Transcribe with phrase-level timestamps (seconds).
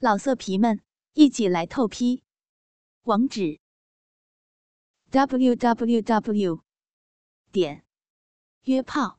[0.00, 0.80] 老色皮们，
[1.14, 2.22] 一起来透批！
[3.02, 3.58] 网址
[5.10, 6.62] ：w w w
[7.50, 7.84] 点
[8.62, 9.18] 约炮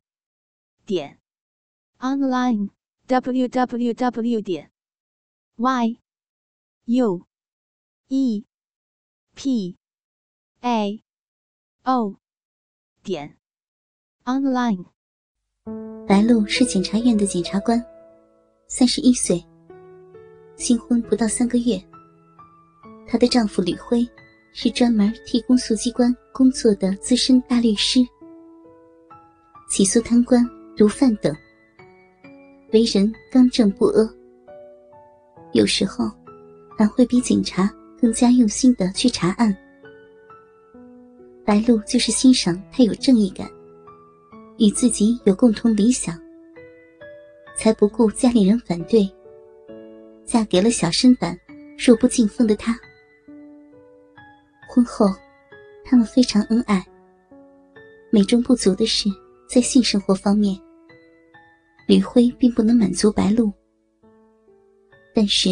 [0.86, 1.20] 点
[1.97, 2.70] online
[3.07, 4.71] w w w 点
[5.57, 6.00] y
[6.86, 7.28] u
[8.08, 8.46] e
[9.36, 9.78] p
[10.62, 11.04] a
[11.84, 12.16] o
[13.04, 13.38] 点
[14.24, 14.86] online。
[16.08, 17.86] 白露是检察院的检察官，
[18.70, 19.46] 三十一岁。
[20.59, 21.81] 新婚不到三个月，
[23.08, 24.05] 她的丈夫吕辉
[24.52, 28.02] 是专门替公诉机关工作的资深大律师，
[29.70, 30.45] 起诉贪官、
[30.76, 31.34] 毒贩等，
[32.73, 34.14] 为人刚正不阿。
[35.53, 36.12] 有时候
[36.78, 39.55] 还会比警察更加用心的去查案。
[41.45, 43.50] 白露就是欣赏他有正义感，
[44.58, 46.20] 与自己有共同理想，
[47.58, 49.09] 才不顾家里人反对。
[50.30, 51.36] 嫁给了小身板、
[51.76, 52.80] 弱不禁风的他。
[54.70, 55.08] 婚后，
[55.84, 56.86] 他们非常恩爱。
[58.12, 59.09] 美中不足的是，
[59.50, 60.56] 在性生活方面，
[61.88, 63.52] 吕辉并不能满足白露。
[65.16, 65.50] 但是，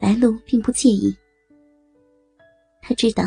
[0.00, 1.16] 白露并不介意。
[2.82, 3.22] 他知道，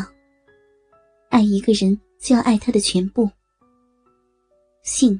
[1.30, 3.30] 爱一个人就要爱他的全部，
[4.82, 5.18] 性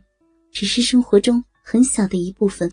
[0.51, 2.71] 只是生活中很小的一部分。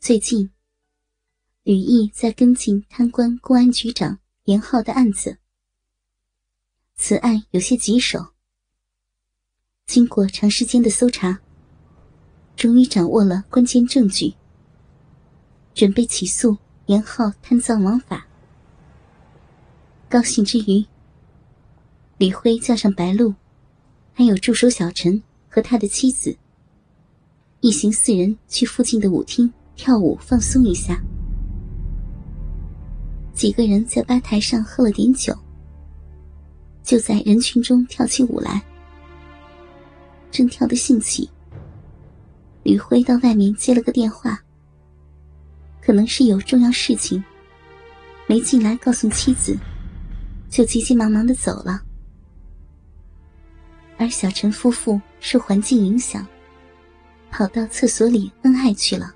[0.00, 0.50] 最近，
[1.64, 5.38] 吕毅在跟进贪官公安局长严浩的案子。
[6.96, 8.28] 此案有些棘手，
[9.86, 11.40] 经过长时间的搜查，
[12.56, 14.34] 终于掌握了关键证据，
[15.74, 18.28] 准备起诉严浩贪赃枉法。
[20.08, 20.86] 高兴之余，
[22.18, 23.34] 李辉叫上白露，
[24.14, 26.38] 还有助手小陈和他的妻子，
[27.60, 29.52] 一行四人去附近的舞厅。
[29.78, 31.00] 跳舞放松一下，
[33.32, 35.32] 几个人在吧台上喝了点酒，
[36.82, 38.60] 就在人群中跳起舞来。
[40.32, 41.30] 正跳得兴起，
[42.64, 44.42] 吕辉到外面接了个电话，
[45.80, 47.22] 可能是有重要事情，
[48.26, 49.56] 没进来告诉妻子，
[50.50, 51.80] 就急急忙忙的走了。
[53.96, 56.26] 而小陈夫妇受环境影响，
[57.30, 59.14] 跑到厕所里恩爱去了。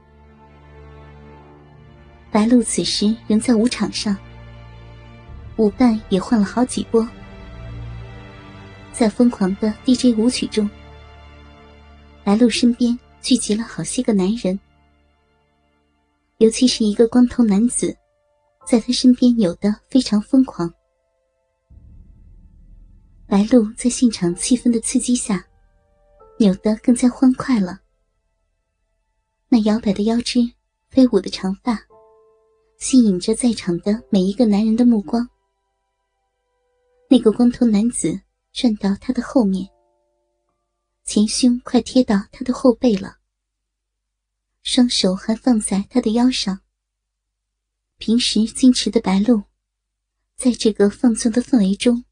[2.32, 4.16] 白露此时仍在舞场上，
[5.56, 7.06] 舞伴也换了好几波，
[8.90, 10.68] 在疯狂的 DJ 舞曲中，
[12.24, 14.58] 白露身边聚集了好些个男人，
[16.38, 17.94] 尤其是一个光头男子，
[18.66, 20.72] 在他身边扭得非常疯狂。
[23.26, 25.44] 白露在现场气氛的刺激下，
[26.38, 27.82] 扭得更加欢快了，
[29.50, 30.50] 那摇摆的腰肢，
[30.88, 31.78] 飞舞的长发。
[32.82, 35.30] 吸引着在场的每一个男人的目光。
[37.08, 38.20] 那个光头男子
[38.52, 39.70] 转到他的后面，
[41.04, 43.18] 前胸快贴到他的后背了，
[44.64, 46.60] 双手还放在他的腰上。
[47.98, 49.44] 平时矜持的白露，
[50.34, 52.04] 在这个放纵的氛围中，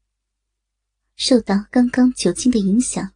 [1.17, 3.11] 受到刚刚酒精的影响，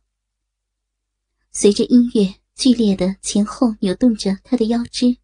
[1.53, 5.15] 随着音乐剧烈的前后扭动着他的腰肢。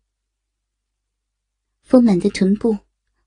[1.92, 2.78] 丰满的臀部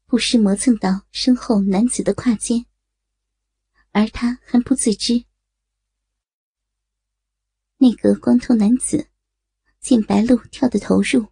[0.07, 2.65] 不时磨蹭到身后男子的胯间，
[3.93, 5.27] 而他还不自知。
[7.77, 9.09] 那个光头男子
[9.83, 11.27] 见白露跳得投入，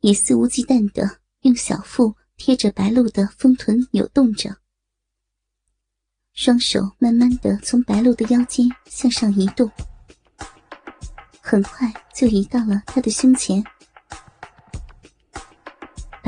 [0.00, 4.56] 也肆无忌惮的用小腹贴着白露的丰臀扭动着，
[6.32, 9.70] 双手慢慢的从白露的腰间向上移动，
[11.40, 13.62] 很快就移到了他的胸前。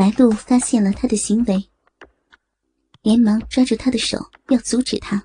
[0.01, 1.63] 白露发现了他的行为，
[3.03, 4.19] 连忙抓住他的手
[4.49, 5.23] 要阻止他。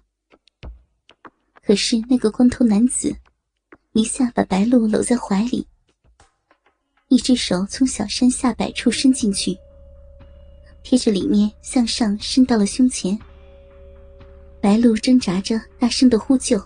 [1.66, 3.16] 可是那个光头男子
[3.94, 5.66] 一下把白露搂在怀里，
[7.08, 9.58] 一只手从小山下摆处伸进去，
[10.84, 13.18] 贴着里面向上伸到了胸前。
[14.60, 16.62] 白露挣扎着大声的呼救：“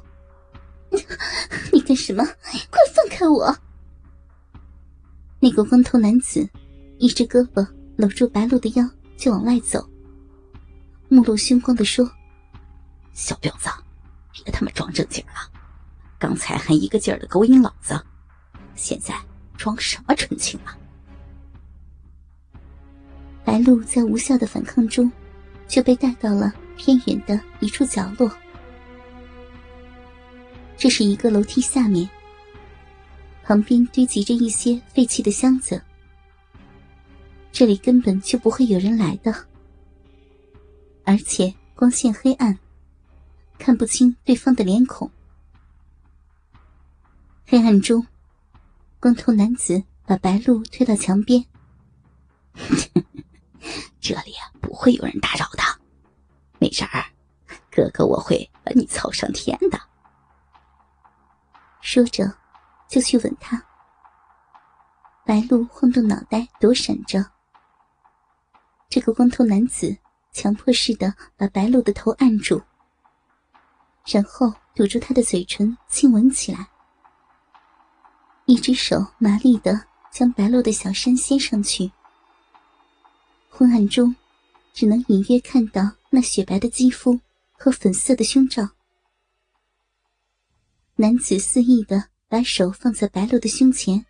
[1.72, 2.26] 你干什么？
[2.72, 3.56] 快放开我！”
[5.40, 6.50] 那个光头男子
[6.98, 7.64] 一只胳膊。
[8.00, 9.86] 搂住白露的腰就往外走，
[11.10, 12.10] 目露凶光的说
[13.12, 13.70] ：“小婊子，
[14.32, 15.34] 别他妈装正经了！
[16.18, 18.02] 刚才还一个劲儿的勾引老子，
[18.74, 19.14] 现在
[19.58, 20.78] 装什么纯情啊？”
[23.44, 25.12] 白露在无效的反抗中，
[25.68, 28.32] 就被带到了偏远的一处角落。
[30.78, 32.10] 这是一个楼梯下面，
[33.44, 35.84] 旁边堆积着一些废弃的箱子。
[37.52, 39.34] 这里根本就不会有人来的，
[41.04, 42.58] 而且光线黑暗，
[43.58, 45.12] 看不清对方的脸孔。
[47.46, 48.06] 黑暗中，
[49.00, 51.44] 光头男子把白鹿推到墙边。
[54.00, 55.64] 这里啊，不会有人打扰的，
[56.60, 57.04] 没事儿，
[57.72, 59.80] 哥哥我会把你操上天的。
[61.82, 62.32] 说着，
[62.88, 63.62] 就去吻他。
[65.26, 67.24] 白鹿晃动脑袋躲闪着，
[68.90, 69.96] 这个光头男子
[70.32, 72.60] 强迫似的把白露的头按住，
[74.08, 76.68] 然后堵住他的嘴唇亲吻起来，
[78.46, 81.92] 一只手麻利的将白露的小身掀上去。
[83.48, 84.16] 昏暗中，
[84.74, 87.20] 只能隐约看到那雪白的肌肤
[87.52, 88.68] 和粉色的胸罩。
[90.96, 94.04] 男子肆意的把手放在白露的胸前，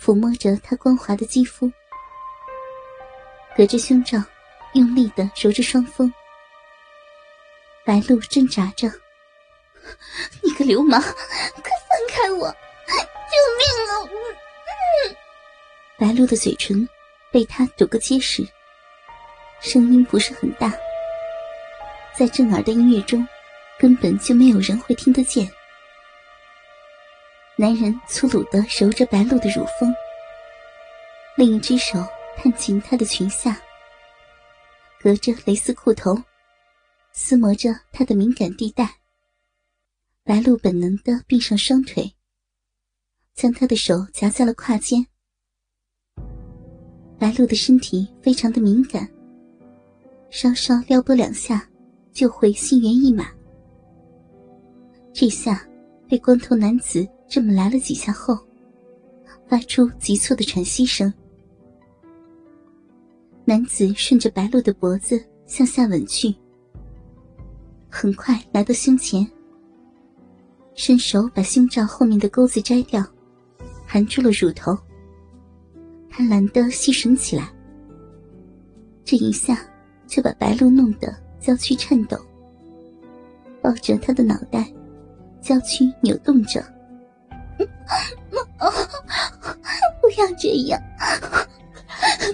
[0.00, 1.70] 抚摸着她光滑的肌肤，
[3.56, 4.18] 隔着胸罩，
[4.74, 6.12] 用力的揉着双峰。
[7.84, 8.88] 白露挣扎着
[10.42, 12.48] ：“你个流氓，快放开我！
[12.86, 15.16] 救命啊！”
[15.98, 16.88] 白露的嘴唇。
[17.32, 18.46] 被他堵个结实，
[19.62, 20.70] 声音不是很大，
[22.14, 23.26] 在震耳的音乐中，
[23.78, 25.50] 根本就没有人会听得见。
[27.56, 29.90] 男人粗鲁的揉着白露的乳峰，
[31.36, 33.60] 另一只手探进她的裙下，
[35.00, 36.16] 隔着蕾丝裤头，
[37.12, 38.98] 撕磨着她的敏感地带。
[40.24, 42.12] 白鹿本能的并上双腿，
[43.34, 45.04] 将他的手夹在了胯间。
[47.18, 49.08] 白鹿的身体非常的敏感，
[50.30, 51.68] 稍稍撩拨两下，
[52.12, 53.32] 就会心猿意马。
[55.12, 55.66] 这下
[56.08, 58.38] 被光头男子这么来了几下后，
[59.48, 61.12] 发出急促的喘息声。
[63.44, 66.32] 男子顺着白鹿的脖子向下吻去，
[67.90, 69.28] 很快来到胸前，
[70.74, 73.04] 伸手把胸罩后面的钩子摘掉，
[73.84, 74.78] 含住了乳头。
[76.08, 77.50] 贪婪的吸吮起来，
[79.04, 79.58] 这一下
[80.06, 82.16] 却把白鹿弄得娇躯颤抖，
[83.60, 84.72] 抱着他的脑袋，
[85.40, 86.64] 娇躯扭动着。
[90.00, 90.80] 不要这样，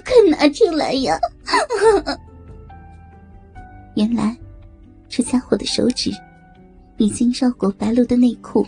[0.05, 1.19] 快拿出来呀！
[3.95, 4.37] 原来，
[5.07, 6.11] 这家伙的手指
[6.97, 8.65] 已经绕过白露的内裤，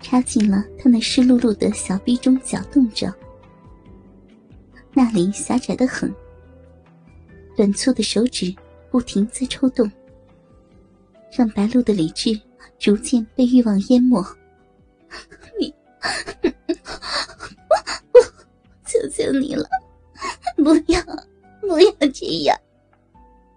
[0.00, 3.12] 插进了他那湿漉漉的小臂中，搅动着。
[4.92, 6.14] 那里狭窄的很，
[7.56, 8.54] 短粗的手指
[8.90, 9.90] 不停在抽动，
[11.36, 12.38] 让白露的理智
[12.78, 14.22] 逐渐被欲望淹没。
[15.58, 15.74] 你，
[16.42, 16.50] 我，
[18.12, 18.20] 我
[18.84, 19.68] 求求你了，
[20.64, 21.00] 不要，
[21.60, 22.58] 不要这样！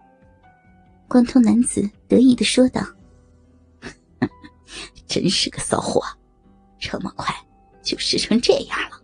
[1.07, 2.81] 光头男子得意的说道
[5.07, 6.01] ：“真是个骚货，
[6.77, 7.33] 这么快
[7.81, 9.01] 就湿成这样了。”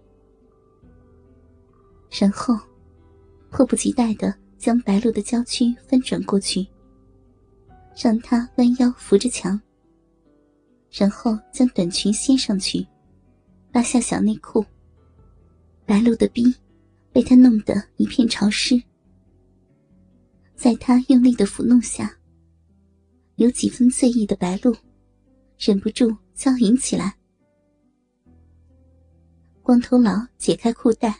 [2.11, 2.59] 然后，
[3.49, 6.67] 迫不及待的将白鹿的娇躯翻转过去，
[7.95, 9.59] 让她弯腰扶着墙。
[10.91, 12.85] 然后将短裙掀上去，
[13.71, 14.63] 拉下小内裤。
[15.85, 16.53] 白鹿的逼
[17.13, 18.81] 被他弄得一片潮湿，
[20.55, 22.17] 在他用力的抚弄下，
[23.35, 24.75] 有几分醉意的白鹿
[25.57, 27.15] 忍不住娇吟起来。
[29.61, 31.19] 光头佬解开裤带。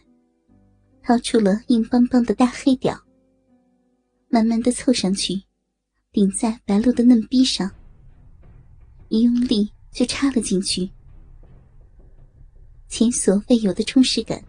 [1.06, 2.98] 掏出了硬邦邦的大黑屌，
[4.30, 5.44] 慢慢的凑上去，
[6.14, 7.70] 顶在白鹿的嫩逼上，
[9.10, 10.90] 一用力就插了进去。
[12.88, 14.42] 前所未有的充实感，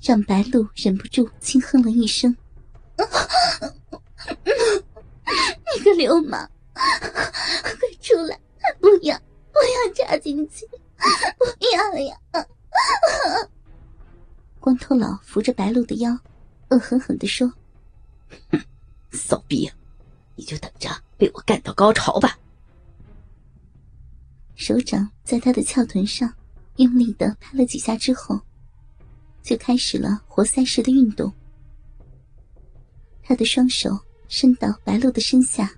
[0.00, 2.34] 让白露忍不住轻哼了一声
[5.76, 8.40] ：“你个流氓，快出来！
[8.80, 9.18] 不要，
[9.52, 10.66] 不要插进去！
[11.38, 12.16] 不要呀！”
[14.58, 16.18] 光头佬扶着白露的腰，
[16.70, 17.52] 恶狠狠地说
[18.50, 18.60] ：“哼，
[19.12, 19.70] 骚逼，
[20.34, 22.38] 你就等着被我干到高潮吧！”
[24.56, 26.32] 手掌在他的翘臀上
[26.76, 28.40] 用力的拍了几下之后，
[29.42, 31.32] 就开始了活塞式的运动。
[33.22, 35.72] 他的双手伸到白鹿的身下，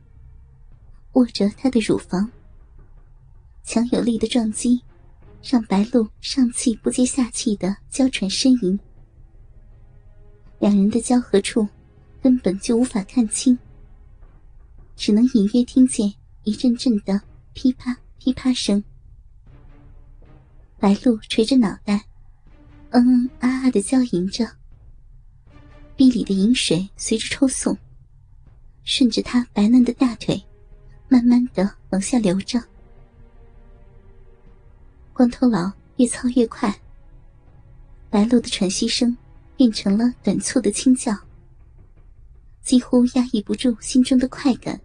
[1.13, 2.31] 握着她的乳房，
[3.65, 4.83] 强有力的撞击。
[5.43, 8.79] 让白鹿上气不接下气的娇喘呻吟，
[10.61, 11.67] 两人的交合处
[12.23, 13.59] 根本就无法看清，
[14.95, 16.15] 只能隐约听见
[16.45, 17.21] 一阵阵的
[17.55, 18.85] 噼啪噼啪声。
[20.79, 22.07] 白鹿垂着脑袋，
[22.93, 24.47] 嗯嗯啊啊的娇吟着，
[25.97, 27.77] 壁里的饮水随着抽送，
[28.85, 30.43] 顺着他白嫩的大腿，
[31.09, 32.63] 慢慢的往下流着。
[35.15, 36.75] 光头佬越操越快，
[38.11, 39.17] 白露的喘息声
[39.57, 41.17] 变成了短促的轻叫，
[42.63, 44.79] 几乎压抑不住心中的快感。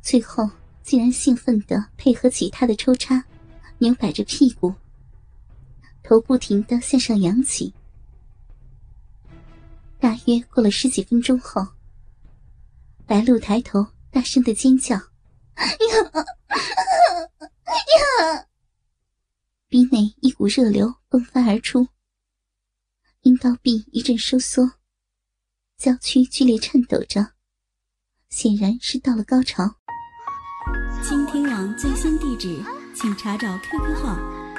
[0.00, 0.48] 最后
[0.84, 3.24] 竟然兴奋的配合起他的抽插，
[3.78, 4.72] 扭摆着屁股，
[6.10, 7.72] 头不停的向上扬起。
[10.00, 11.64] 大约过了十几分钟后，
[13.06, 14.96] 白露抬头大声的尖叫
[15.54, 15.66] ：“呀
[17.70, 18.46] 呀！”
[19.70, 21.86] 鼻内一股热流迸发而出，
[23.20, 24.68] 阴道壁一阵收缩，
[25.76, 27.34] 娇躯剧烈颤抖着，
[28.30, 29.76] 显然是到了高潮。
[31.04, 32.60] 倾听网最新地址，
[32.96, 34.39] 请查找 QQ 号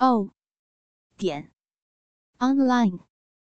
[0.00, 0.30] o
[1.16, 1.52] 点
[2.38, 3.07] online。